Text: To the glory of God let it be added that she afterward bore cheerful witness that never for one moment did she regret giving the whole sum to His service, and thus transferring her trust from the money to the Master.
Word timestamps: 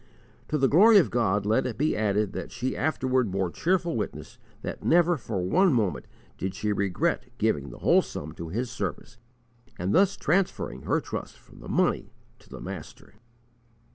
To 0.47 0.57
the 0.57 0.67
glory 0.67 0.97
of 0.97 1.11
God 1.11 1.45
let 1.45 1.67
it 1.67 1.77
be 1.77 1.95
added 1.95 2.33
that 2.33 2.51
she 2.51 2.75
afterward 2.75 3.29
bore 3.29 3.51
cheerful 3.51 3.95
witness 3.95 4.39
that 4.63 4.83
never 4.83 5.15
for 5.15 5.43
one 5.43 5.71
moment 5.71 6.07
did 6.39 6.55
she 6.55 6.73
regret 6.73 7.25
giving 7.37 7.69
the 7.69 7.77
whole 7.77 8.01
sum 8.01 8.31
to 8.31 8.49
His 8.49 8.71
service, 8.71 9.19
and 9.77 9.93
thus 9.93 10.17
transferring 10.17 10.81
her 10.87 10.99
trust 11.01 11.37
from 11.37 11.59
the 11.59 11.69
money 11.69 12.13
to 12.39 12.49
the 12.49 12.59
Master. 12.61 13.13